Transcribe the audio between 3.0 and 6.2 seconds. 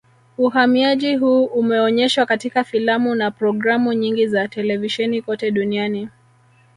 na programu nyingi za televisheni kote duniani